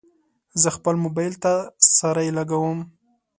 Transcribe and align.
زه 0.61 0.69
خپل 0.75 0.95
موبایل 1.03 1.33
ته 1.43 1.53
سرۍ 1.95 2.29
لګوم. 2.37 2.79